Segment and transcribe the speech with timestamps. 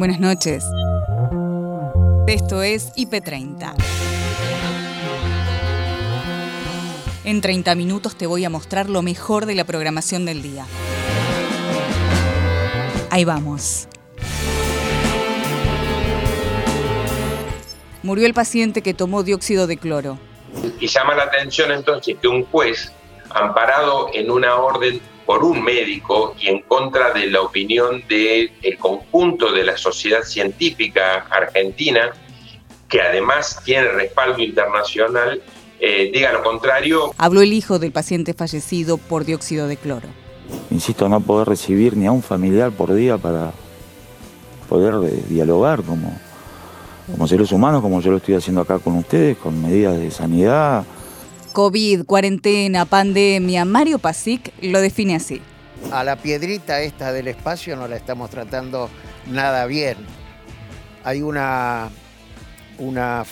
[0.00, 0.64] Buenas noches.
[2.26, 3.74] Esto es IP30.
[7.24, 10.64] En 30 minutos te voy a mostrar lo mejor de la programación del día.
[13.10, 13.88] Ahí vamos.
[18.02, 20.18] Murió el paciente que tomó dióxido de cloro.
[20.80, 22.90] Y llama la atención entonces que un juez,
[23.28, 24.98] amparado en una orden
[25.30, 31.24] por un médico y en contra de la opinión del conjunto de la sociedad científica
[31.30, 32.10] argentina,
[32.88, 35.40] que además tiene respaldo internacional,
[35.78, 37.14] eh, diga lo contrario.
[37.16, 40.08] Habló el hijo del paciente fallecido por dióxido de cloro.
[40.68, 43.52] Insisto, no poder recibir ni a un familiar por día para
[44.68, 46.20] poder eh, dialogar como,
[47.08, 50.84] como seres humanos, como yo lo estoy haciendo acá con ustedes, con medidas de sanidad.
[51.52, 55.42] COVID, cuarentena, pandemia, Mario Pasic lo define así.
[55.92, 58.90] A la piedrita esta del espacio no la estamos tratando
[59.26, 59.96] nada bien.
[61.04, 61.90] Hay una,
[62.78, 63.24] una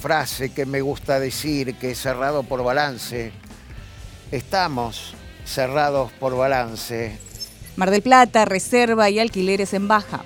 [0.00, 3.32] frase que me gusta decir, que es cerrado por balance.
[4.30, 7.18] Estamos cerrados por balance.
[7.76, 10.24] Mar del Plata, reserva y alquileres en baja.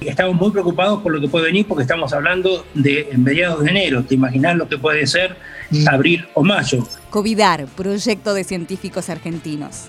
[0.00, 4.04] Estamos muy preocupados por lo que puede venir porque estamos hablando de mediados de enero.
[4.04, 5.36] ¿Te imaginas lo que puede ser
[5.90, 6.86] abril o mayo?
[7.10, 9.86] Covidar, proyecto de científicos argentinos.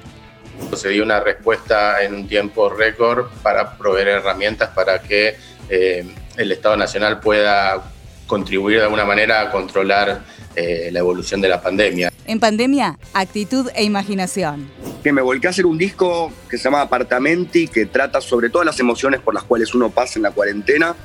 [0.76, 5.38] Se dio una respuesta en un tiempo récord para proveer herramientas para que
[5.70, 6.06] eh,
[6.38, 7.82] el Estado Nacional pueda
[8.30, 10.24] contribuir de alguna manera a controlar
[10.56, 12.14] eh, la evolución de la pandemia.
[12.28, 14.70] En pandemia, actitud e imaginación.
[15.04, 18.68] Que me volqué a hacer un disco que se llama Apartamenti, que trata sobre todas
[18.68, 20.96] las emociones por las cuales uno pasa en la cuarentena.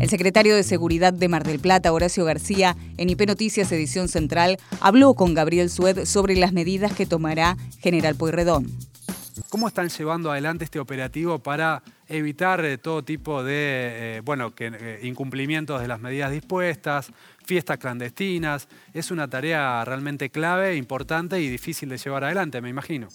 [0.00, 4.58] El secretario de Seguridad de Mar del Plata, Horacio García, en IP Noticias Edición Central,
[4.80, 8.66] habló con Gabriel Sued sobre las medidas que tomará General Pueyrredón.
[9.54, 14.66] ¿Cómo están llevando adelante este operativo para evitar eh, todo tipo de eh, bueno, que,
[14.66, 17.12] eh, incumplimientos de las medidas dispuestas,
[17.44, 18.66] fiestas clandestinas?
[18.92, 23.06] Es una tarea realmente clave, importante y difícil de llevar adelante, me imagino.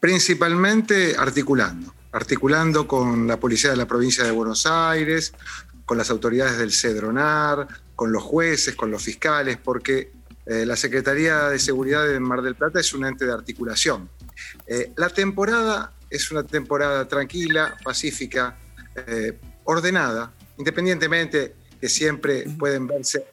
[0.00, 5.32] Principalmente articulando, articulando con la policía de la provincia de Buenos Aires,
[5.86, 10.10] con las autoridades del CEDRONAR, con los jueces, con los fiscales, porque
[10.44, 14.08] la Secretaría de Seguridad de Mar del Plata es un ente de articulación.
[14.96, 18.58] La temporada es una temporada tranquila, pacífica,
[18.96, 23.24] eh, ordenada, independientemente que siempre pueden verse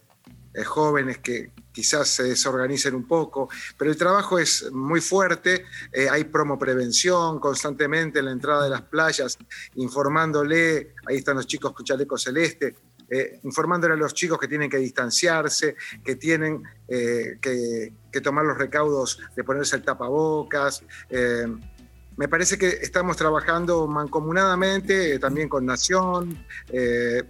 [0.53, 6.07] eh, jóvenes que quizás se desorganicen un poco, pero el trabajo es muy fuerte, eh,
[6.09, 9.37] hay promo prevención constantemente en la entrada de las playas,
[9.75, 12.75] informándole, ahí están los chicos con chaleco celeste,
[13.43, 19.19] informándole a los chicos que tienen que distanciarse, que tienen que, que, tomar los recaudos
[19.35, 20.83] de ponerse el tapabocas
[22.17, 26.43] me parece que estamos trabajando mancomunadamente, eh, también con Nación.
[26.69, 27.23] Eh,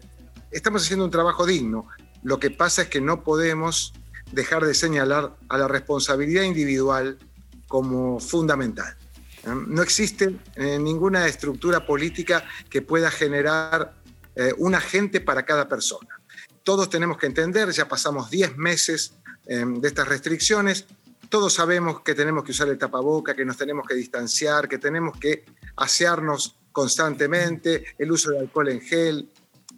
[0.50, 1.88] estamos haciendo un trabajo digno.
[2.24, 3.94] Lo que pasa es que no podemos
[4.32, 7.20] dejar de señalar a la responsabilidad individual
[7.68, 8.96] como fundamental.
[9.46, 9.50] ¿eh?
[9.68, 13.94] No existe ninguna estructura política que pueda generar
[14.58, 16.22] un agente para cada persona.
[16.64, 19.14] Todos tenemos que entender, ya pasamos 10 meses
[19.46, 20.86] de estas restricciones,
[21.30, 25.18] todos sabemos que tenemos que usar el tapaboca, que nos tenemos que distanciar, que tenemos
[25.20, 29.30] que asearnos constantemente, el uso de alcohol en gel.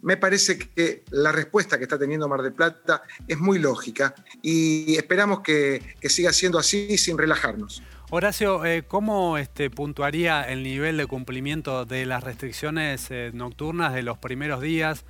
[0.02, 4.96] Me parece que la respuesta que está teniendo Mar del Plata es muy lógica y
[4.96, 7.82] esperamos que, siga siendo así sin relajarnos.
[8.12, 14.02] Horacio, eh, ¿cómo este, puntuaría el nivel de cumplimiento de las restricciones eh, nocturnas de
[14.02, 15.04] los primeros días?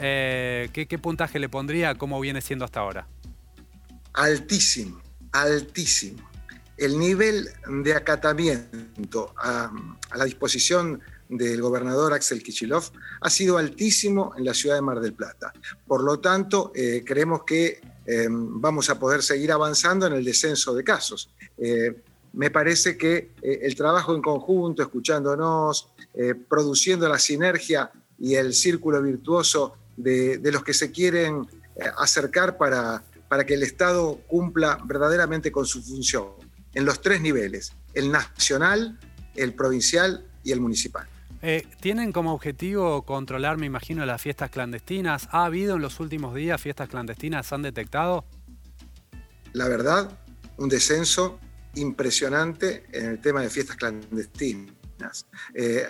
[0.00, 1.94] Eh, ¿qué, ¿Qué puntaje le pondría?
[1.94, 3.06] ¿Cómo viene siendo hasta ahora?
[4.14, 5.00] Altísimo
[5.30, 6.28] altísimo.
[6.76, 7.48] El nivel
[7.84, 9.70] de acatamiento a,
[10.16, 12.82] la disposición del gobernador Axel Kichilov
[13.20, 15.52] ha sido altísimo en la ciudad de Mar del Plata.
[15.86, 16.72] Por lo tanto,
[17.06, 17.80] creemos que
[18.28, 21.30] vamos a poder seguir avanzando en el descenso de casos.
[22.32, 25.88] Me parece que el trabajo en conjunto, escuchándonos,
[26.48, 31.46] produciendo la sinergia y el círculo virtuoso de, de los que se quieren
[31.96, 36.30] acercar para para que el Estado cumpla verdaderamente con su función
[36.74, 38.98] en los tres niveles, el nacional,
[39.36, 41.06] el provincial y el municipal.
[41.40, 45.28] Eh, ¿Tienen como objetivo controlar, me imagino, las fiestas clandestinas?
[45.30, 47.52] ¿Ha habido en los últimos días fiestas clandestinas?
[47.52, 48.24] ¿Han detectado?
[49.52, 50.10] La verdad,
[50.56, 51.38] un descenso
[51.74, 55.26] impresionante en el tema de fiestas clandestinas.
[55.54, 55.86] Eh,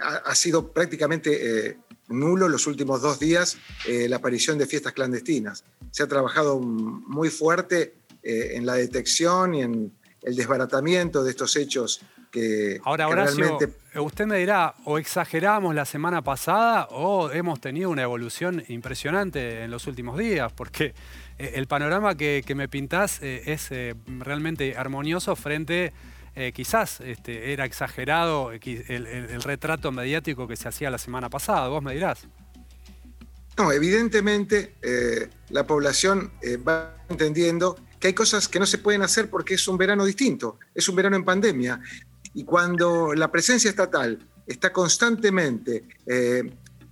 [0.00, 1.76] ha, sido prácticamente eh,
[2.08, 5.64] nulo los últimos dos días la aparición de fiestas clandestinas
[5.94, 9.92] se ha trabajado muy fuerte eh, en la detección y en,
[10.22, 12.00] el desbaratamiento de estos hechos
[12.32, 13.58] que, Ahora, Horacio,
[13.96, 19.70] usted me dirá, o exageramos la semana pasada o hemos tenido una evolución impresionante en
[19.70, 20.94] los últimos días, porque eh,
[21.38, 25.92] el panorama que, me pintás eh, es eh, realmente armonioso frente,
[26.52, 31.94] quizás este, era exagerado el, retrato mediático que se hacía la semana pasada, vos me
[31.94, 32.26] dirás.
[33.56, 34.74] No, evidentemente
[35.50, 36.32] la población
[36.66, 40.58] va entendiendo que hay cosas que no se pueden hacer porque es un verano distinto,
[40.74, 41.80] es un verano en pandemia.
[42.34, 45.84] Y cuando la presencia estatal está constantemente,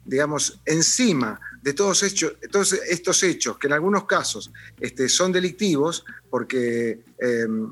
[0.04, 7.70] digamos, encima de todos, estos hechos, que en algunos casos este, son delictivos, porque em,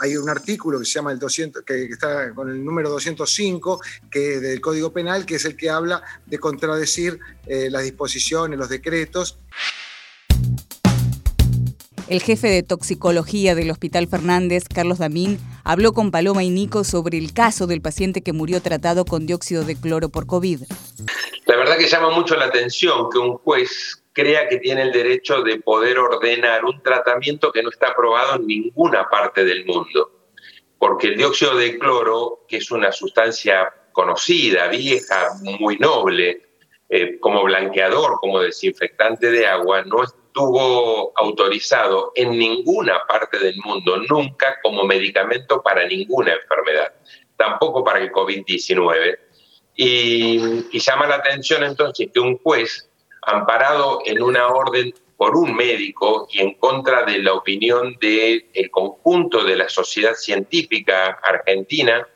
[0.00, 3.80] hay un artículo que se llama el 200, que está con el número 205
[4.10, 8.68] que, del Código Penal, que es el que habla de contradecir eh, las disposiciones, los
[8.68, 9.38] decretos.
[12.08, 17.18] El jefe de toxicología del Hospital Fernández, Carlos Damín, habló con Paloma y Nico sobre
[17.18, 20.62] el caso del paciente que murió tratado con dióxido de cloro por COVID.
[21.46, 25.42] La verdad que llama mucho la atención que un juez crea que tiene el derecho
[25.42, 30.10] de poder ordenar un tratamiento que no está aprobado en ninguna parte del mundo.
[30.76, 36.48] Porque el dióxido de cloro, que es una sustancia conocida, vieja, muy noble,
[36.88, 43.98] eh, como blanqueador, como desinfectante de agua, no estuvo autorizado en ninguna parte del mundo,
[44.08, 46.92] nunca como medicamento para ninguna enfermedad,
[47.36, 49.25] tampoco para el COVID-19
[49.76, 52.88] y, llama la atención entonces que un juez,
[53.22, 59.44] amparado en una orden por un médico y en contra de la opinión del conjunto
[59.44, 62.06] de la sociedad científica argentina,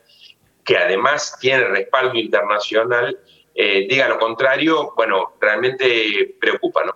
[0.65, 3.19] que además tiene respaldo internacional,
[3.55, 6.95] eh, diga lo contrario, bueno, realmente preocupa, ¿no?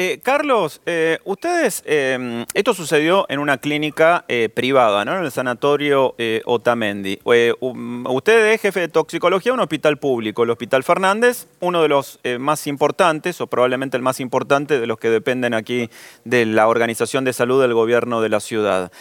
[0.00, 5.18] Eh, Carlos, eh, ustedes, em, esto sucedió en una clínica eh, privada, ¿no?
[5.18, 6.14] En el sanatorio
[6.44, 7.18] Otamendi.
[7.58, 11.88] Um, usted es jefe de toxicología de un hospital público, el Hospital Fernández, uno de
[11.88, 15.90] los más importantes, o probablemente el más importante de los que dependen aquí
[16.22, 18.92] de la Organización de Salud del Gobierno de la ciudad.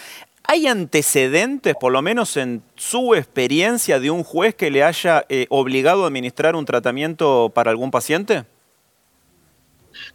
[0.46, 6.06] ¿Hay antecedentes, por lo menos en su experiencia, de un juez que le haya obligado
[6.06, 8.46] a administrar un tratamiento para algún paciente?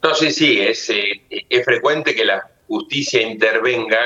[0.02, 3.98] No, sí, sí, es, eh, es frecuente que la justicia intervenga,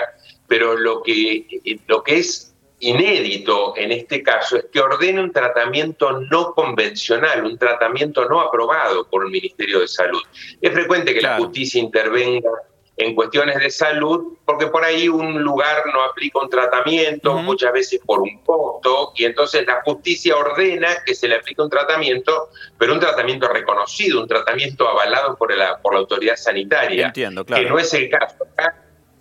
[0.47, 1.47] pero lo que,
[1.87, 7.59] lo que es inédito en este caso es que ordene un tratamiento no convencional, un
[7.59, 10.23] tratamiento no aprobado por el Ministerio de Salud.
[10.61, 12.51] Es frecuente que la justicia intervenga
[12.97, 18.01] en cuestiones de salud, porque por ahí un lugar no aplica un tratamiento, muchas veces
[18.05, 22.49] por un costo, y entonces la justicia ordena que se le aplique un tratamiento,
[22.79, 27.63] pero un tratamiento reconocido, un tratamiento avalado por la, por la autoridad sanitaria, Entiendo, claro.
[27.63, 28.45] que no es el caso.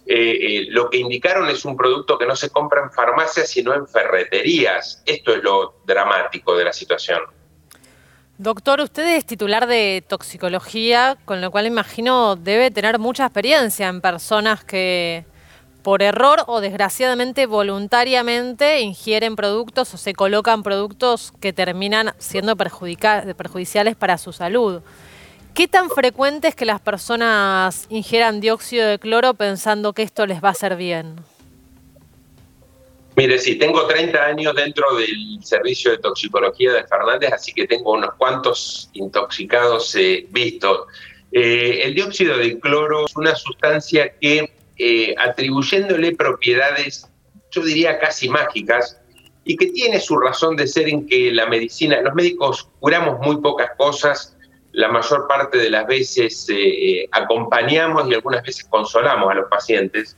[0.07, 3.73] Eh, eh, lo que indicaron es un producto que no se compra en farmacias, sino
[3.73, 5.01] en ferreterías.
[5.05, 7.21] Esto es lo dramático de la situación.
[8.37, 14.01] Doctor, usted es titular de toxicología, con lo cual imagino debe tener mucha experiencia en
[14.01, 15.25] personas que
[15.83, 23.95] por error o desgraciadamente voluntariamente ingieren productos o se colocan productos que terminan siendo perjudiciales
[23.95, 24.81] para su salud.
[25.53, 30.43] ¿Qué tan frecuente es que las personas ingieran dióxido de cloro pensando que esto les
[30.43, 31.15] va a hacer bien?
[33.15, 37.93] Mire, sí, tengo 30 años dentro del servicio de toxicología de Fernández, así que tengo
[37.93, 40.81] unos cuantos intoxicados eh, vistos.
[41.31, 47.09] Eh, el dióxido de cloro es una sustancia que, eh, atribuyéndole propiedades,
[47.51, 48.99] yo diría casi mágicas,
[49.45, 53.37] y que tiene su razón de ser en que la medicina, los médicos curamos muy
[53.37, 54.35] pocas cosas,
[54.73, 56.47] la mayor parte de las veces
[57.11, 60.17] acompañamos y algunas veces consolamos a los pacientes.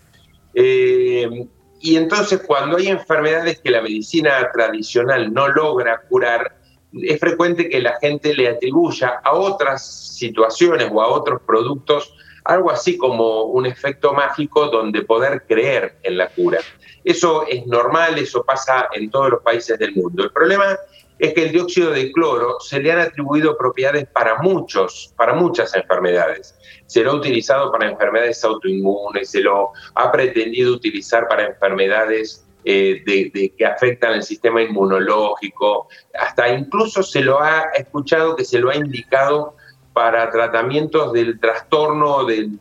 [1.79, 6.57] Y entonces cuando hay enfermedades que la medicina tradicional no logra curar,
[6.93, 12.13] es frecuente que la gente le atribuya a otras situaciones o a otros productos
[12.47, 16.59] algo así como un efecto mágico donde poder creer en la cura.
[17.03, 20.23] Eso es normal, eso pasa en todos los países del mundo.
[20.23, 20.77] El problema
[21.19, 25.75] es que el dióxido de cloro se le han atribuido propiedades para muchos, para muchas
[25.75, 26.56] enfermedades.
[26.87, 33.01] Se lo ha utilizado para enfermedades autoinmunes, se lo ha pretendido utilizar para enfermedades eh,
[33.05, 35.87] de, que afectan el sistema inmunológico,
[36.19, 39.55] hasta incluso se lo ha escuchado que se lo ha indicado
[39.93, 42.59] para tratamientos del trastorno del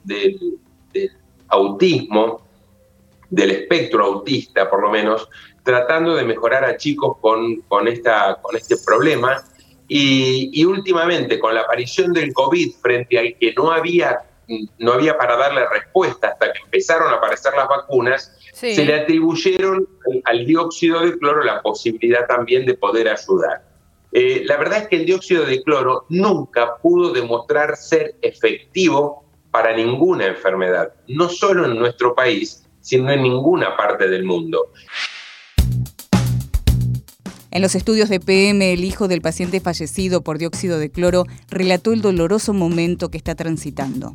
[1.48, 2.46] autismo,
[3.30, 5.28] del espectro autista por lo menos,
[5.66, 9.42] tratando de mejorar a chicos con, con, esta, con este problema.
[9.88, 14.20] Y, últimamente, con la aparición del COVID frente al que no había,
[14.78, 18.74] no había para darle respuesta hasta que empezaron a aparecer las vacunas, Sí.
[18.74, 19.86] se le atribuyeron
[20.24, 23.62] al dióxido de cloro la posibilidad también de poder ayudar.
[24.12, 29.76] Eh, la verdad es que el dióxido de cloro nunca pudo demostrar ser efectivo para
[29.76, 34.72] ninguna enfermedad, no solo en nuestro país, sino en ninguna parte del mundo.
[37.56, 41.94] En los estudios de PM, el hijo del paciente fallecido por dióxido de cloro relató
[41.94, 44.12] el doloroso momento que está transitando.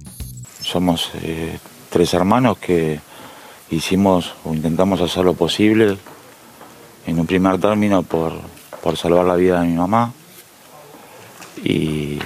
[0.61, 1.57] Somos eh,
[1.89, 2.99] tres hermanos que
[3.71, 5.97] hicimos o intentamos hacer lo posible
[7.07, 8.31] en un primer término por,
[8.95, 10.13] salvar la vida de mi mamá
[11.63, 12.19] y,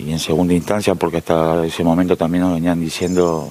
[0.00, 3.48] en segunda instancia porque hasta ese momento también nos venían diciendo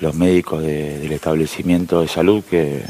[0.00, 2.82] los médicos de- del establecimiento de salud que,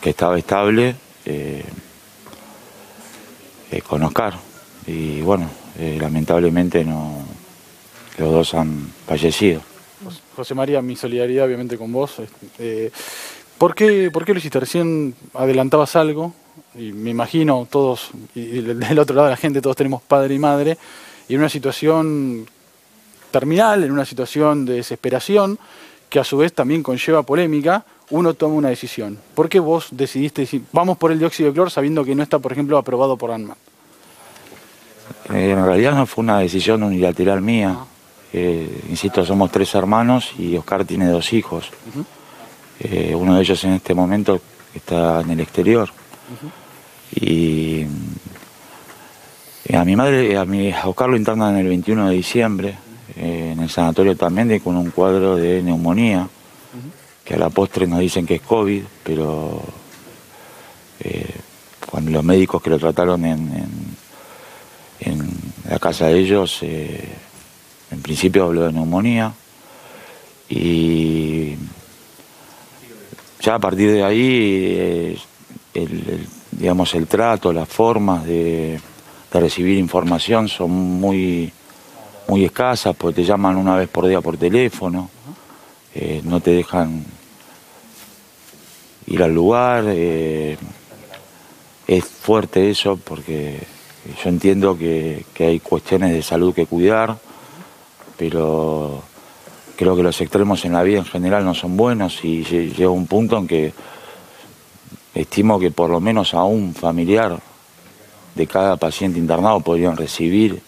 [0.00, 1.62] que estaba estable eh,
[3.70, 3.82] eh,
[4.86, 5.48] y bueno,
[5.78, 7.22] eh, lamentablemente no,
[8.18, 9.60] los dos han fallecido.
[10.34, 12.14] José María, mi solidaridad obviamente con vos.
[12.58, 12.90] Eh,
[13.58, 14.58] ¿por, qué, ¿Por qué lo hiciste?
[14.58, 16.32] Recién adelantabas algo
[16.74, 20.34] y me imagino todos, y del del otro lado de la gente, todos tenemos padre
[20.34, 20.78] y madre,
[21.28, 22.46] y en una situación
[23.30, 25.58] terminal, en una situación de desesperación,
[26.08, 29.18] que a su vez también conlleva polémica, uno toma una decisión.
[29.34, 32.38] ¿Por qué vos decidiste decir, vamos por el dióxido de cloro sabiendo que no está,
[32.38, 33.56] por ejemplo, aprobado por ANMA?
[35.32, 37.76] Eh, en realidad no fue una decisión unilateral mía.
[38.32, 41.70] Eh, insisto, somos tres hermanos y Oscar tiene dos hijos.
[42.80, 44.40] Eh, uno de ellos en este momento
[44.74, 45.90] está en el exterior.
[47.14, 47.86] Y
[49.66, 52.78] eh, a mi madre, a, mi, a Oscar lo internan el 21 de diciembre
[53.16, 56.28] en el sanatorio también de- con un cuadro de neumonía,
[57.30, 59.62] que a la postre nos dicen que es COVID, pero
[60.98, 61.32] eh,
[61.88, 63.52] cuando los médicos que lo trataron en,
[64.98, 65.30] en-
[65.68, 67.08] la casa de ellos, eh,
[67.92, 69.32] en principio habló de neumonía
[70.48, 71.54] y
[73.40, 75.18] ya a partir de ahí, eh,
[75.74, 78.80] el, digamos, el trato, las formas de,
[79.32, 81.52] de recibir información son muy,
[82.26, 85.08] muy escasas, porque te llaman una vez por día por teléfono,
[85.94, 87.04] eh, no te dejan
[89.10, 89.84] ir al lugar.
[89.88, 90.56] eh,
[91.86, 93.58] es fuerte eso porque
[94.22, 97.18] yo entiendo que, que hay cuestiones de salud que cuidar,
[98.16, 99.02] pero
[99.76, 102.90] creo que los extremos en la vida en general no son buenos y lle- llega
[102.90, 103.72] un punto en que
[105.14, 107.40] estimo que por lo menos a un familiar
[108.36, 110.62] de cada paciente internado podrían recibir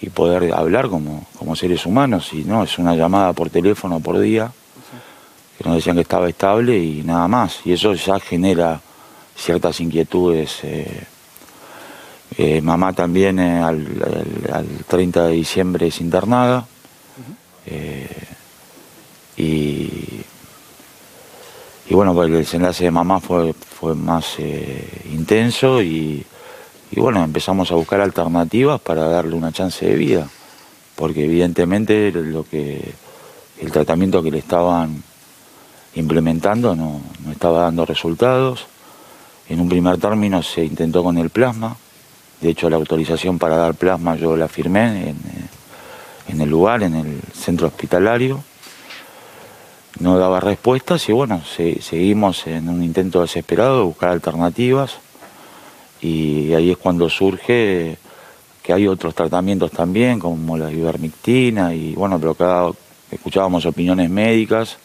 [0.00, 4.20] y poder hablar como, como seres humanos, y no, es una llamada por teléfono por
[4.20, 4.52] día,
[5.58, 8.80] que nos decían que estaba estable y nada más, y eso ya genera
[9.36, 10.60] ciertas inquietudes.
[10.62, 11.04] eh,
[12.36, 13.86] eh, mamá también eh, al,
[14.46, 16.66] al- al 30 de diciembre es internada.
[19.36, 19.42] y,
[21.90, 24.36] y bueno, pues el desenlace de mamá fue, fue más
[25.10, 26.24] intenso y,
[26.90, 30.28] y bueno, empezamos a buscar alternativas para darle una chance de vida.
[30.96, 32.92] Porque evidentemente lo que
[33.60, 35.02] el tratamiento que le estaban
[35.98, 38.66] implementando no, no estaba dando resultados.
[39.48, 41.76] En un primer término se intentó con el plasma.
[42.40, 45.48] De hecho, la autorización para dar plasma yo la firmé en, eh,
[46.28, 48.42] en el lugar, en el centro hospitalario.
[50.00, 54.98] No daba respuestas y bueno, se- seguimos en un intento desesperado de buscar alternativas.
[56.00, 57.96] Y ahí es cuando surge
[58.62, 62.70] que hay otros tratamientos también, como la ivermectina, y bueno, pero cada,
[63.10, 64.76] escuchábamos opiniones médicas.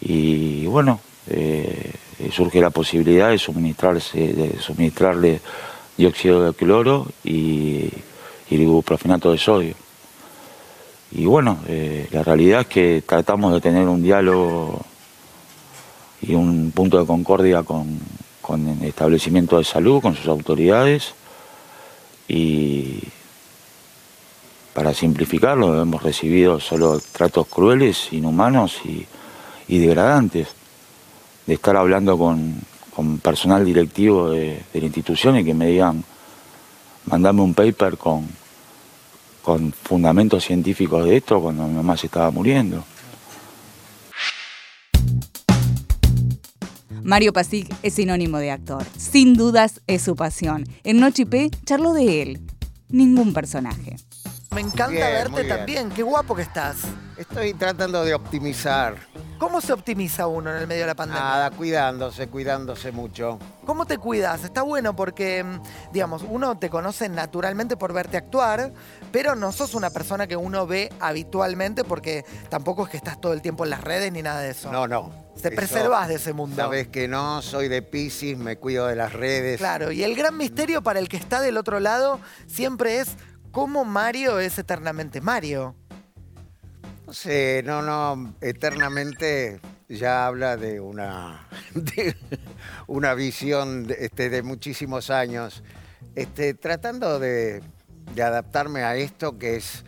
[0.00, 1.92] Y bueno, eh,
[2.32, 5.40] surge la posibilidad de suministrarse, de suministrarle
[5.96, 7.90] dióxido de cloro y,
[8.48, 9.74] y ibuprofenato de sodio.
[11.12, 14.80] Y bueno, eh, la realidad es que tratamos de tener un diálogo
[16.22, 17.98] y un punto de concordia con,
[18.40, 21.14] con el establecimiento de salud, con sus autoridades.
[22.28, 23.00] Y
[24.72, 29.06] para simplificarlo, hemos recibido solo tratos crueles, inhumanos y,
[29.70, 30.48] y degradantes.
[31.46, 32.56] De estar hablando con,
[32.94, 36.04] con personal directivo de, de la institución y que me digan,
[37.06, 38.26] mandame un paper con,
[39.42, 42.84] con fundamentos científicos de esto cuando mi mamá se estaba muriendo.
[47.02, 48.84] Mario Pasic es sinónimo de actor.
[48.96, 50.64] Sin dudas es su pasión.
[50.84, 51.26] En Noche
[51.64, 52.40] charló de él.
[52.88, 53.96] Ningún personaje.
[54.54, 55.90] Me encanta Bien, verte también.
[55.90, 56.78] Qué guapo que estás.
[57.16, 58.96] Estoy tratando de optimizar
[59.40, 61.22] ¿Cómo se optimiza uno en el medio de la pandemia?
[61.22, 63.38] Nada, cuidándose, cuidándose mucho.
[63.64, 64.44] ¿Cómo te cuidas?
[64.44, 68.70] Está bueno porque, mm, digamos, uno te conoce naturalmente por verte actuar,
[69.10, 73.32] pero no sos una persona que uno ve habitualmente porque tampoco es que estás todo
[73.32, 74.70] el tiempo en las redes ni nada de eso.
[74.70, 75.10] No, no.
[75.40, 76.56] Te preservas de ese mundo.
[76.56, 79.56] Sabes que no, soy de Pisces, me cuido de las redes.
[79.56, 83.16] Claro, y el gran misterio para el que está del otro lado siempre es
[83.50, 85.74] cómo Mario es eternamente Mario.
[87.06, 92.16] No sé, no, no, eternamente ya habla de una, de
[92.86, 95.62] una visión de, este, de muchísimos años.
[96.14, 97.62] Este, tratando de,
[98.14, 99.84] de adaptarme a esto que es,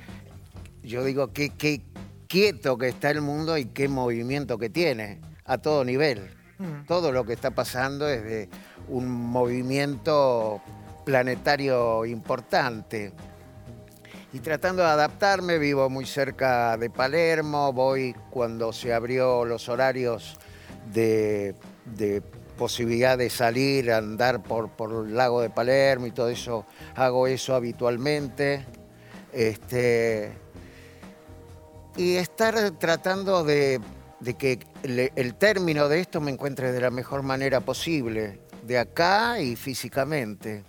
[0.82, 1.82] yo digo, qué, qué
[2.28, 6.30] quieto que está el mundo y qué movimiento que tiene a todo nivel.
[6.58, 6.86] Mm.
[6.86, 8.48] Todo lo que está pasando es de
[8.88, 10.60] un movimiento
[11.04, 13.12] planetario importante.
[14.34, 20.38] Y tratando de adaptarme, vivo muy cerca de Palermo, voy cuando se abrió los horarios
[20.90, 21.54] de,
[22.56, 27.54] posibilidad de salir, andar por, por el lago de Palermo y todo eso, hago eso
[27.54, 28.64] habitualmente.
[29.34, 30.32] Este,
[31.96, 33.80] y estar tratando de,
[34.38, 39.56] que el término de esto me encuentre de la mejor manera posible, de acá y
[39.56, 40.64] físicamente.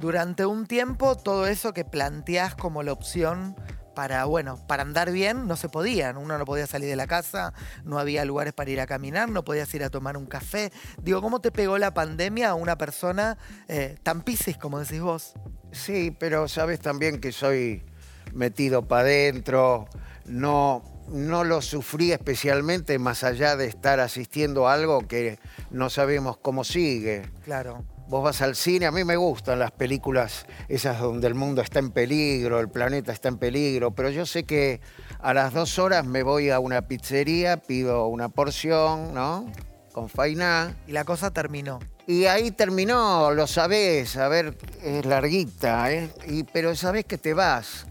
[0.00, 3.54] Durante un tiempo, todo eso que planteás como la opción
[3.94, 6.16] para, bueno, para andar bien, no se podían.
[6.16, 7.52] Uno no podía salir de la casa,
[7.84, 10.72] no había lugares para ir a caminar, no podías ir a tomar un café.
[11.02, 13.36] Digo, ¿cómo te pegó la pandemia a una persona
[13.68, 15.34] eh, tan piscis, como decís vos?
[15.70, 17.84] Sí, pero sabes también que soy
[18.32, 19.86] metido para adentro,
[20.24, 25.38] no, no lo sufrí especialmente más allá de estar asistiendo a algo que
[25.70, 27.30] no sabemos cómo sigue.
[27.44, 27.84] Claro.
[28.10, 31.78] Vos vas al cine, a mí me gustan las películas esas donde el mundo está
[31.78, 34.80] en peligro, el planeta está en peligro, pero yo sé que
[35.20, 39.46] a las dos horas me voy a una pizzería, pido una porción, ¿no?
[39.92, 40.76] Con fainá.
[40.88, 41.78] Y la cosa terminó.
[42.08, 46.10] Y ahí terminó, lo sabés, a ver, es larguita, ¿eh?
[46.26, 47.86] Y, pero sabés que te vas.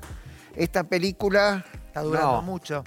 [0.53, 1.63] Esta película...
[1.87, 2.83] Está durando no, mucho.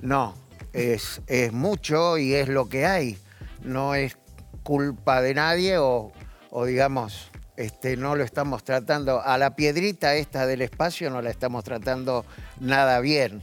[0.00, 0.34] No,
[0.72, 3.18] es, es mucho y es lo que hay.
[3.62, 4.16] No es
[4.62, 6.10] culpa de nadie o,
[6.50, 9.20] o digamos, este, no lo estamos tratando.
[9.20, 12.24] A la piedrita esta del espacio no la estamos tratando
[12.58, 13.42] nada bien.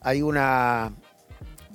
[0.00, 0.92] Hay una,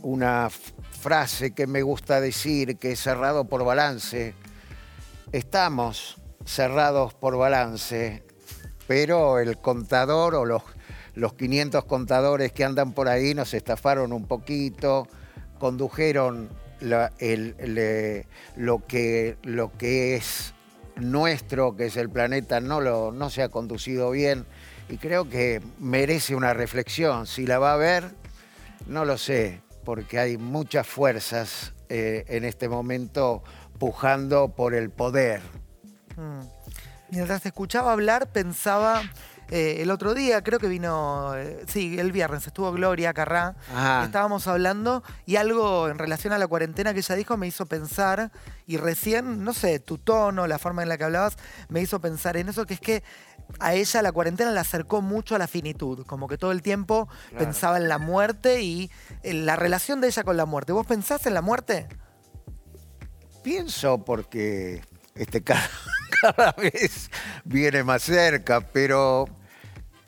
[0.02, 4.34] una frase que me gusta decir que es cerrado por balance.
[5.32, 8.24] Estamos cerrados por balance,
[8.88, 10.64] pero el contador o los,
[11.16, 15.08] los 500 contadores que andan por ahí nos estafaron un poquito,
[15.60, 16.50] condujeron
[16.82, 20.54] el- lo, que, lo que es
[20.96, 24.46] nuestro, que es el planeta, no, lo, no se ha conducido bien
[24.90, 27.28] y creo que merece una reflexión.
[27.28, 28.12] Si la va a ver,
[28.88, 33.44] no lo sé, porque hay muchas fuerzas eh, en este momento
[33.80, 35.42] pujando por el poder.
[36.18, 36.42] Mm.
[37.12, 39.02] Mientras te escuchaba hablar, pensaba
[39.52, 44.06] eh, el otro día, creo que vino, eh, sí, el viernes, estuvo Gloria Carrá, Ajá.
[44.06, 48.32] estábamos hablando y algo en relación a la cuarentena que ella dijo me hizo pensar
[48.66, 51.36] y recién, no sé, tu tono, la forma en la que hablabas,
[51.70, 53.04] me hizo pensar en eso, que es que
[53.60, 57.10] a ella la cuarentena la acercó mucho a la finitud, como que todo el tiempo
[57.30, 57.46] Claro.
[57.46, 58.90] pensaba en la muerte y
[59.24, 60.72] en la relación de ella con la muerte.
[60.72, 61.88] ¿Vos pensás en la muerte?
[63.44, 64.82] Pienso porque
[65.16, 65.68] este, cada,
[66.22, 67.10] cada vez
[67.44, 69.26] viene más cerca, pero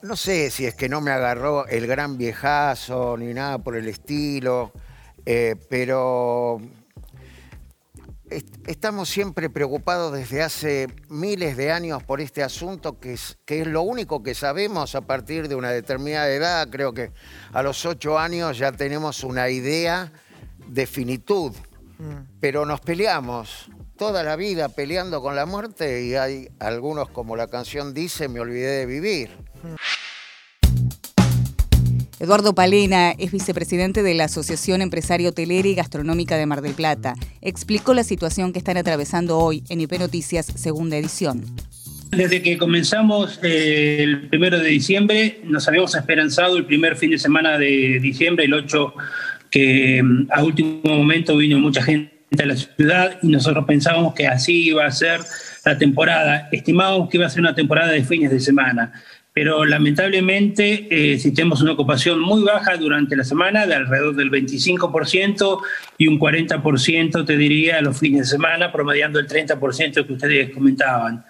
[0.03, 3.87] no sé si es que no me agarró el gran viejazo ni nada por el
[3.87, 4.71] estilo,
[5.25, 6.59] eh, pero
[8.29, 13.61] est- estamos siempre preocupados desde hace miles de años por este asunto, que es, que
[13.61, 16.67] es lo único que sabemos a partir de una determinada edad.
[16.69, 17.11] Creo que
[17.53, 20.11] a los ocho años ya tenemos una idea
[20.67, 21.53] de finitud,
[22.41, 27.47] pero nos peleamos toda la vida peleando con la muerte y hay algunos, como la
[27.47, 29.29] canción dice, me olvidé de vivir.
[32.19, 37.15] Eduardo Palena es vicepresidente de la Asociación Empresaria Hotelera y Gastronómica de Mar del Plata.
[37.41, 41.43] Explicó la situación que están atravesando hoy en IP Noticias, segunda edición.
[42.11, 47.17] Desde que comenzamos eh, el primero de diciembre, nos habíamos esperanzado el primer fin de
[47.17, 48.93] semana de diciembre, el 8,
[49.49, 54.27] que mm, a último momento vino mucha gente a la ciudad y nosotros pensábamos que
[54.27, 55.19] así iba a ser
[55.65, 56.49] la temporada.
[56.51, 58.93] Estimábamos que iba a ser una temporada de fines de semana,
[59.33, 64.31] pero lamentablemente eh, si tenemos una ocupación muy baja durante la semana, de alrededor del
[64.31, 65.59] 25%
[65.97, 71.23] y un 40%, te diría, los fines de semana, promediando el 30% que ustedes comentaban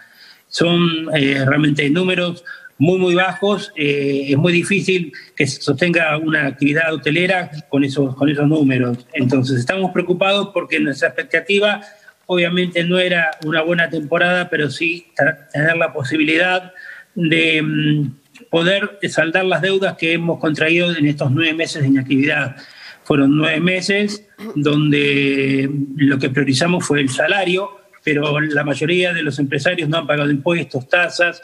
[0.54, 2.46] son eh, realmente números
[2.78, 8.16] muy, muy bajos, eh, es muy difícil que se sostenga una actividad hotelera con esos,
[8.16, 9.06] con esos números.
[9.14, 11.82] Entonces, estamos preocupados porque nuestra expectativa
[12.26, 15.08] obviamente no era una buena temporada, pero sí
[15.52, 16.74] tener la posibilidad
[17.16, 18.12] de mm,
[18.50, 22.56] poder saldar las deudas que hemos contraído en estos nueve meses de inactividad.
[23.04, 27.70] Fueron nueve meses donde lo que priorizamos fue el salario,
[28.04, 31.42] pero la mayoría de los empresarios no han pagado impuestos, tasas,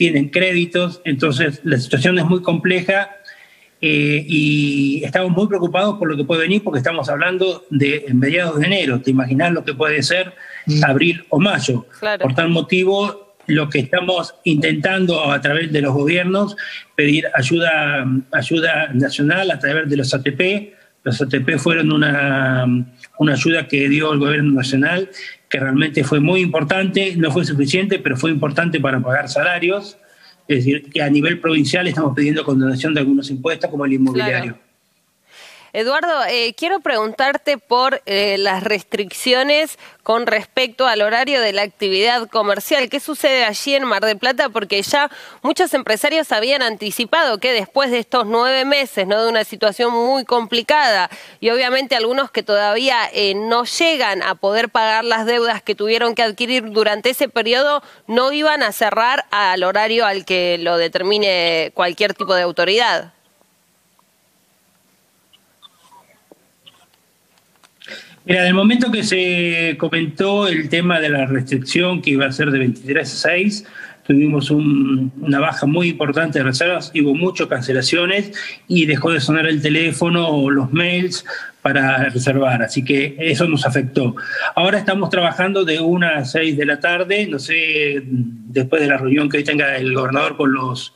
[0.00, 3.18] tienen créditos, entonces la situación es muy compleja
[3.82, 8.58] eh, y estamos muy preocupados por lo que puede venir porque estamos hablando de mediados
[8.58, 9.02] de enero.
[9.02, 10.32] ¿Te imaginas lo que puede ser
[10.64, 10.84] mm.
[10.86, 11.84] abril o mayo?
[12.18, 16.56] Por tal motivo, lo que estamos intentando a través de los gobiernos,
[16.96, 20.72] pedir ayuda, ayuda nacional a través de los ATP.
[21.04, 22.64] Los ATP fueron una,
[23.18, 25.10] una ayuda que dio el gobierno nacional,
[25.50, 29.98] que realmente fue muy importante, no fue suficiente, pero fue importante para pagar salarios.
[30.46, 34.56] Es decir, que a nivel provincial estamos pidiendo condonación de algunos impuestos como el inmobiliario.
[35.72, 42.28] Eduardo, eh, quiero preguntarte por eh, las restricciones con respecto al horario de la actividad
[42.28, 42.88] comercial.
[42.88, 44.48] ¿Qué sucede allí en Mar del Plata?
[44.48, 45.08] Porque ya
[45.42, 49.22] muchos empresarios habían anticipado que después de estos nueve meses, ¿no?
[49.22, 54.70] de una situación muy complicada, y obviamente algunos que todavía eh, no llegan a poder
[54.70, 59.62] pagar las deudas que tuvieron que adquirir durante ese periodo, no iban a cerrar al
[59.62, 63.12] horario al que lo determine cualquier tipo de autoridad.
[68.30, 72.52] Mira, el momento que se comentó el tema de la restricción que iba a ser
[72.52, 73.66] de 23 a 6,
[74.06, 78.30] tuvimos una baja muy importante de reservas, hubo muchas cancelaciones
[78.68, 81.24] y dejó de sonar el teléfono o los mails
[81.60, 84.14] para reservar, así que eso nos afectó.
[84.54, 88.96] Ahora estamos trabajando de 1 a 6 de la tarde, no sé, después de la
[88.96, 90.94] reunión que hoy tenga el gobernador con los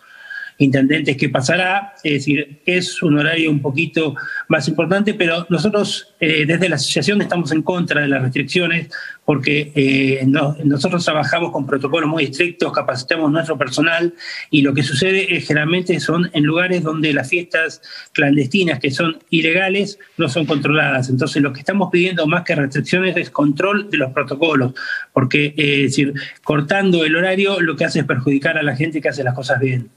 [0.59, 4.15] intendentes que pasará, es decir, es un horario un poquito
[4.49, 8.89] más importante, pero nosotros eh, desde la asociación estamos en contra de las restricciones
[9.25, 10.27] porque eh,
[10.65, 14.15] nosotros trabajamos con protocolos muy estrictos, capacitamos nuestro personal
[14.51, 17.81] y lo que sucede es generalmente son en lugares donde las fiestas
[18.13, 21.09] clandestinas que son ilegales no son controladas.
[21.09, 24.75] Entonces lo que estamos pidiendo más que restricciones es control de los protocolos,
[25.13, 26.13] porque eh, es decir,
[26.43, 29.59] cortando el horario lo que hace es perjudicar a la gente que hace las cosas
[29.59, 29.91] bien.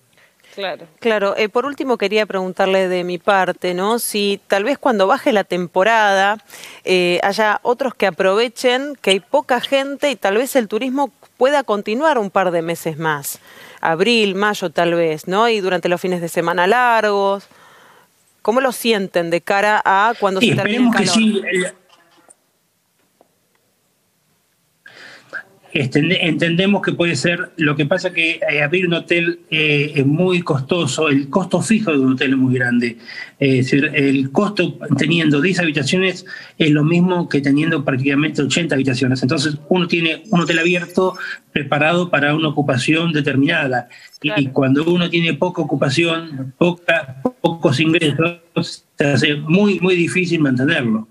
[0.58, 0.88] Claro.
[1.00, 1.38] Claro.
[1.38, 4.00] Eh, por último, quería preguntarle de mi parte, ¿no?
[4.00, 6.40] Si tal vez cuando baje la temporada
[6.84, 11.62] eh, haya otros que aprovechen que hay poca gente y tal vez el turismo pueda
[11.62, 13.38] continuar un par de meses más.
[13.82, 15.48] Abril, mayo tal vez, ¿no?
[15.48, 17.48] Y durante los fines de semana largos.
[18.42, 21.14] ¿Cómo lo sienten de cara a cuando se termine el calor?
[21.14, 21.74] Que
[25.82, 30.42] entendemos que puede ser, lo que pasa que eh, abrir un hotel eh, es muy
[30.42, 32.98] costoso, el costo fijo de un hotel es muy grande.
[33.40, 36.26] es decir, el costo teniendo 10 habitaciones
[36.58, 39.22] es lo mismo que teniendo prácticamente 80 habitaciones.
[39.22, 41.16] Entonces uno tiene un hotel abierto
[41.52, 43.90] preparado para una ocupación determinada.
[44.22, 51.08] Y cuando uno tiene poca ocupación, poca, pocos ingresos, se hace muy, muy difícil mantenerlo.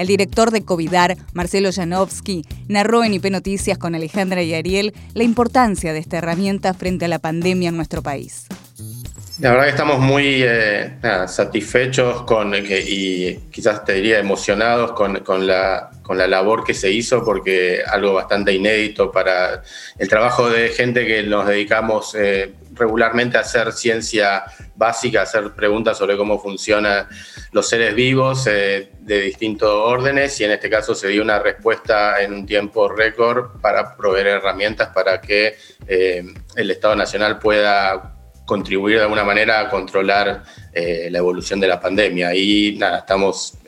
[0.00, 5.24] El director de Covidar, Marcelo Janowski, narró en IP Noticias con Alejandra y Ariel la
[5.24, 8.46] importancia de esta herramienta frente a la pandemia en nuestro país.
[9.40, 15.90] La verdad que estamos muy eh, satisfechos con, y quizás te diría emocionados con, la,
[16.10, 19.62] con la labor que se hizo, porque algo bastante inédito para
[19.96, 24.42] el trabajo de gente que nos dedicamos eh, regularmente a hacer ciencia
[24.74, 27.06] básica, hacer preguntas sobre cómo funcionan
[27.52, 32.20] los seres vivos eh, de distintos órdenes y en este caso se dio una respuesta
[32.20, 36.24] en un tiempo récord para proveer herramientas para que eh,
[36.56, 40.42] el Estado Nacional pueda contribuir de alguna manera a controlar
[40.74, 42.34] la evolución de la pandemia.
[42.34, 43.58] Y nada, estamos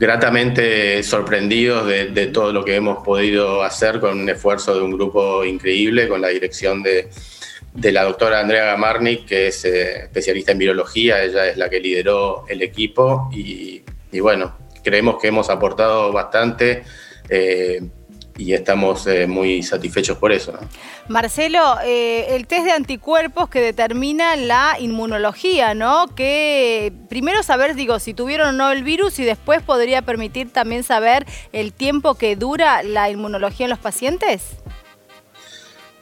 [0.00, 5.44] gratamente sorprendidos de, todo lo que hemos podido hacer con un esfuerzo de un grupo
[5.44, 7.10] increíble, con la dirección de,
[7.74, 11.80] de la doctora Andrea Gamarnik, que es eh, especialista en virología, ella es la que
[11.80, 13.82] lideró el equipo y,
[14.20, 16.82] bueno, creemos que hemos aportado bastante
[17.28, 17.82] eh,
[18.40, 20.58] y estamos eh, muy satisfechos por eso.
[21.08, 26.06] Marcelo, el test de anticuerpos que determina la inmunología, ¿no?
[26.14, 30.82] Que primero saber, digo, si tuvieron o no el virus y después podría permitir también
[30.82, 34.42] saber el tiempo que dura la inmunología en los pacientes.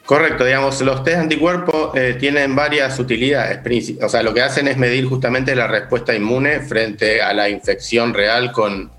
[0.09, 3.61] Correcto, digamos, los test anticuerpos eh, tienen varias utilidades.
[4.03, 8.15] O sea, lo que hacen es medir justamente la respuesta inmune frente a la infección
[8.15, 8.91] real con,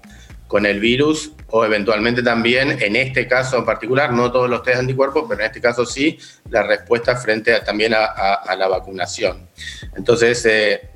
[0.47, 4.75] con el virus o eventualmente también, en este caso en particular, no todos los test
[4.75, 6.17] de anticuerpos, pero en este caso sí,
[6.49, 9.47] la respuesta frente también a, la vacunación.
[9.95, 10.89] Entonces, eh,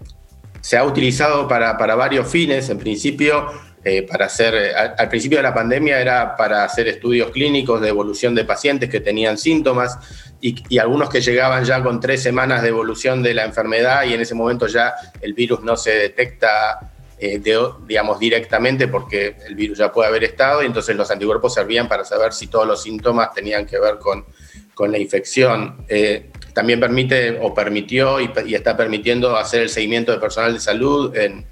[0.64, 3.52] se ha utilizado para, varios fines, en principio,
[3.84, 7.90] eh, para hacer, eh, al, principio de la pandemia era para hacer estudios clínicos de
[7.90, 10.00] evolución de pacientes que tenían síntomas
[10.40, 14.22] y, algunos que llegaban ya con tres semanas de evolución de la enfermedad y en
[14.22, 16.93] ese momento ya el virus no se detecta
[17.26, 17.42] eh,
[17.88, 22.04] digamos, directamente porque el virus ya puede haber estado y entonces los anticuerpos servían para
[22.04, 24.26] saber si todos los síntomas tenían que ver con,
[24.74, 25.86] con la infección.
[25.88, 31.16] Eh, también permite o permitió y, está permitiendo hacer el seguimiento de personal de salud
[31.16, 31.46] en,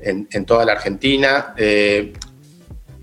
[0.00, 2.12] en, toda la Argentina, eh,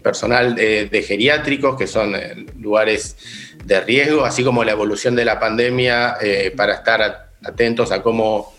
[0.01, 2.15] personal de, geriátricos, que son
[2.58, 3.17] lugares
[3.65, 6.17] de riesgo, así como la evolución de la pandemia
[6.56, 8.54] para estar atentos a cómo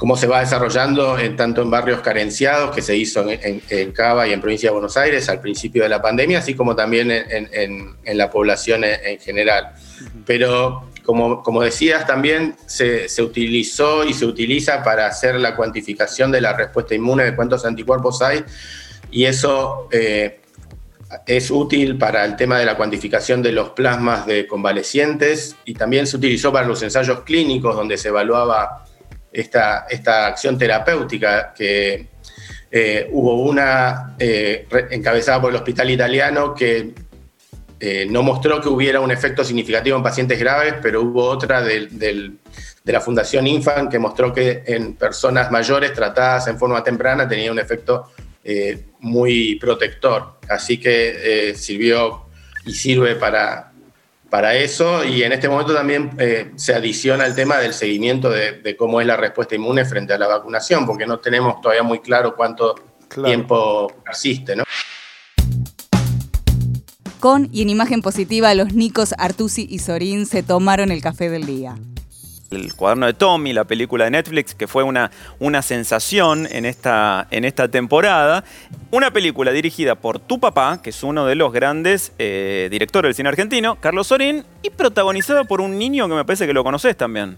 [0.00, 4.32] cómo se va desarrollando en, tanto en barrios carenciados, que se hizo en, Cava y
[4.32, 8.30] en Provincia de Buenos Aires al principio de la pandemia, así como también en, la
[8.30, 9.74] población en, general.
[10.24, 16.40] Pero como, como decías, también se, utilizó y se utiliza para hacer la cuantificación de
[16.40, 18.42] la respuesta inmune, de cuántos anticuerpos hay,
[19.10, 20.40] y eso eh,
[21.26, 26.06] es útil para el tema de la cuantificación de los plasmas de convalecientes y también
[26.06, 28.86] se utilizó para los ensayos clínicos donde se evaluaba
[29.32, 32.08] esta, esta acción terapéutica que
[32.70, 36.94] eh, hubo una eh, encabezada por el Hospital Italiano que
[37.80, 42.32] eh, no mostró que hubiera un efecto significativo en pacientes graves, pero hubo otra de
[42.84, 47.58] la Fundación Infan que mostró que en personas mayores tratadas en forma temprana tenía un
[47.58, 48.10] efecto
[48.98, 50.40] muy protector.
[50.48, 52.26] Así que sirvió
[52.66, 53.69] y sirve para,
[54.30, 58.76] para eso y en este momento también eh, se adiciona el tema del seguimiento de,
[58.78, 62.36] cómo es la respuesta inmune frente a la vacunación, porque no tenemos todavía muy claro
[62.36, 62.76] cuánto
[63.24, 64.64] tiempo persiste, ¿no?
[67.18, 71.44] Con y en imagen positiva, los Nicos, Artusi y Sorín se tomaron el café del
[71.44, 71.74] día
[72.50, 77.28] el cuaderno de Tommy, la película de Netflix, que fue una, una sensación en esta,
[77.30, 78.44] en esta temporada.
[78.90, 83.14] Una película dirigida por tu papá, que es uno de los grandes eh, directores del
[83.14, 86.96] cine argentino, Carlos Sorín, y protagonizada por un niño que me parece que lo conoces
[86.96, 87.36] también.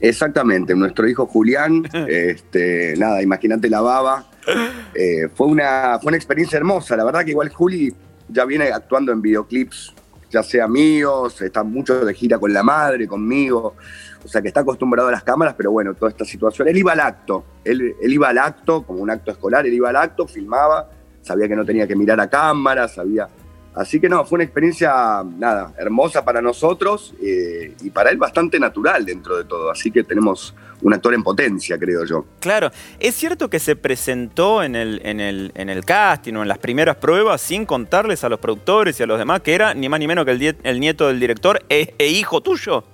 [0.00, 4.26] Exactamente, nuestro hijo Julián, este, nada, imagínate la baba.
[4.94, 7.92] Eh, fue, una, fue una experiencia hermosa, la verdad que igual Juli
[8.28, 9.92] ya viene actuando en videoclips
[10.30, 13.74] ya sea míos, está mucho de gira con la madre, conmigo,
[14.24, 16.68] o sea que está acostumbrado a las cámaras, pero bueno, toda esta situación.
[16.68, 19.96] Él iba al acto, él, iba al acto, como un acto escolar, él iba al
[19.96, 20.90] acto, filmaba,
[21.22, 23.28] sabía que no tenía que mirar a cámara, sabía
[23.74, 28.58] Así que no, fue una experiencia, nada, hermosa para nosotros eh, y para él bastante
[28.58, 29.70] natural dentro de todo.
[29.70, 32.24] Así que tenemos un actor en potencia, creo yo.
[32.40, 36.48] Claro, es cierto que se presentó en el, en el, en el casting o en
[36.48, 39.88] las primeras pruebas sin contarles a los productores y a los demás que era ni
[39.88, 42.84] más ni menos que el, el nieto del director e, e hijo tuyo.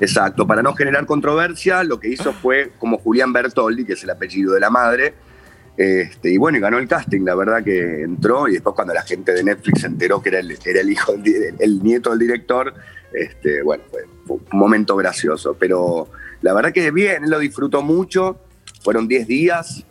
[0.00, 4.10] Exacto, para no generar controversia, lo que hizo fue como Julián Bertoldi, que es el
[4.10, 5.14] apellido de la madre,
[5.76, 9.02] este, y bueno, y ganó el casting, la verdad que entró y después cuando la
[9.02, 12.74] gente de Netflix se enteró que era el, era el hijo, el, nieto del director,
[13.12, 16.08] este, bueno, fue, un momento gracioso, pero
[16.42, 18.38] la verdad que bien, él lo disfrutó mucho,
[18.82, 19.84] fueron 10 días,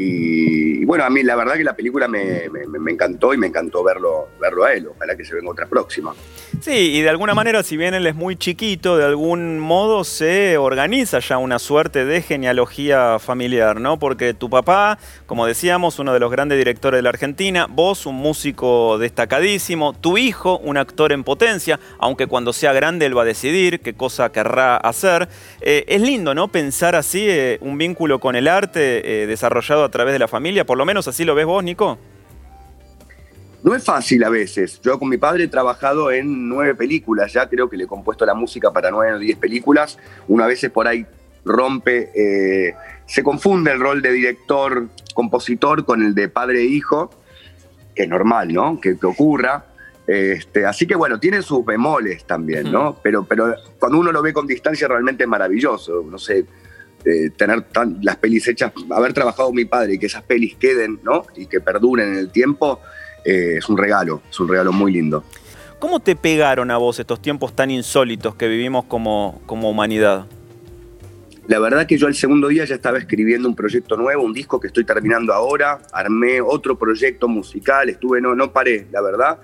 [0.00, 2.44] y, bueno, a mí la verdad que la película me,
[2.88, 4.86] encantó y me encantó verlo, verlo a él.
[4.86, 6.14] Ojalá que se venga otra próxima.
[6.60, 10.56] Sí, y de alguna manera, si bien él es muy chiquito, de algún modo se
[10.56, 13.98] organiza ya una suerte de genealogía familiar, ¿no?
[13.98, 18.14] Porque tu papá, como decíamos, uno de los grandes directores de la Argentina, vos, un
[18.14, 23.24] músico destacadísimo, tu hijo, un actor en potencia, aunque cuando sea grande él va a
[23.26, 25.28] decidir qué cosa querrá hacer.
[25.60, 26.46] Eh, es lindo, ¿no?
[26.46, 30.64] Pensar así eh, un vínculo con el arte eh, desarrollado a través de la familia,
[30.64, 31.98] por lo menos así lo ves vos, Nico.
[33.62, 34.80] No es fácil a veces.
[34.82, 38.24] Yo con mi padre he trabajado en nueve películas, ya creo que le he compuesto
[38.24, 39.98] la música para nueve o diez películas.
[40.28, 41.04] Una vez por ahí
[41.44, 42.74] rompe, eh,
[43.06, 47.10] se confunde el rol de director, compositor con el de padre e hijo,
[47.94, 48.80] que es normal, ¿no?
[48.80, 49.64] Que, ocurra.
[50.06, 52.98] Este, así que bueno, tiene sus bemoles también, ¿no?
[53.02, 56.04] Pero, pero cuando uno lo ve con distancia realmente es maravilloso.
[56.08, 56.46] No sé,
[57.04, 57.64] eh, tener
[58.02, 61.24] las pelis hechas, haber trabajado mi padre y que esas pelis queden, ¿no?
[61.36, 62.80] Y que perduren en el tiempo,
[63.24, 65.24] eh, es un regalo, es un regalo muy lindo.
[65.78, 70.26] ¿Cómo te pegaron a vos estos tiempos tan insólitos que vivimos como, como humanidad?
[71.46, 74.58] La verdad que yo el segundo día ya estaba escribiendo un proyecto nuevo, un disco
[74.58, 79.38] que estoy terminando ahora, armé otro proyecto musical, estuve, no, no paré, la verdad.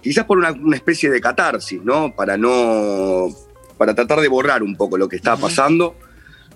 [0.00, 2.14] Quizás por una, una especie de catarsis, ¿no?
[2.14, 3.28] Para no,
[3.76, 5.96] para tratar de borrar un poco lo que estaba pasando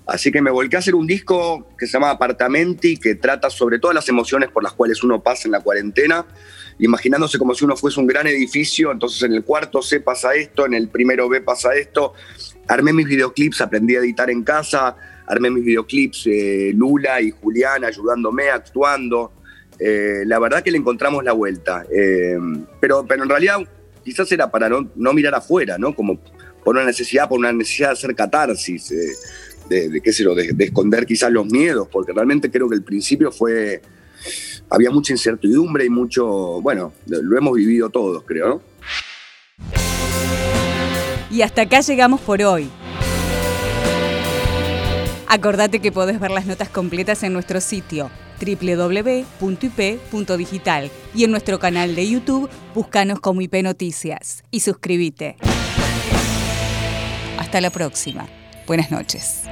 [0.09, 3.79] Así que me volqué a hacer un disco que se llama Apartamenti, que trata sobre
[3.79, 6.25] todas las emociones por las cuales uno pasa en la cuarentena,
[6.79, 10.64] imaginándose como si uno fuese un gran edificio, entonces en el cuarto C pasa esto,
[10.64, 12.14] en el primero B pasa esto.
[12.68, 17.85] Armé mis videoclips, aprendí a editar en casa, armé mis videoclips, eh, Lula y Julián
[17.85, 19.35] ayudándome, actuando.
[19.79, 21.85] Eh, la verdad que le encontramos la vuelta.
[21.94, 22.38] Eh,
[22.81, 23.59] pero, pero en realidad
[24.03, 25.94] quizás era para no, no, mirar afuera, ¿no?
[25.94, 26.18] Como
[26.64, 28.90] por una necesidad, por una necesidad de hacer catarsis,
[29.68, 32.83] de, qué sé yo, de, de, esconder quizás los miedos, porque realmente creo que el
[32.83, 33.83] principio fue,
[34.70, 38.62] había mucha incertidumbre y mucho, bueno, lo hemos vivido todos, creo, ¿no?
[41.31, 42.70] Y hasta acá llegamos por hoy.
[45.26, 49.31] Acordate que podés ver las notas completas en nuestro sitio www.ip.digital
[51.14, 55.37] y en nuestro canal de YouTube búscanos como IP Noticias y suscríbete.
[57.37, 58.26] Hasta la próxima.
[58.68, 59.44] Buenas noches.